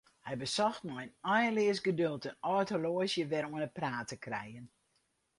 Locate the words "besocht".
0.41-0.83